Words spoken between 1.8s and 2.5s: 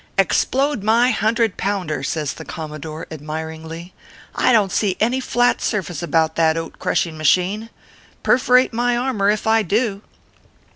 says the